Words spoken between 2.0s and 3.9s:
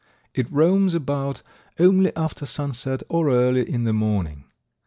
after sunset or early in